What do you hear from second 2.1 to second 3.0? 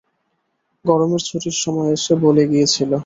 বলে গিয়েছিল।